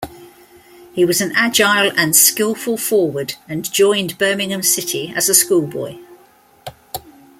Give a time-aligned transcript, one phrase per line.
[0.93, 5.99] He was an agile and skilful forward and joined Birmingham City as a schoolboy.